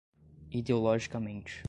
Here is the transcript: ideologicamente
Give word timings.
ideologicamente 0.51 1.59